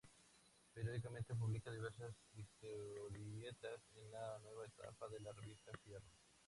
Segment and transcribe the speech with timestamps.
[0.73, 6.09] Periódicamente publica diversas historietas en la nueva etapa de la revista "Fierro".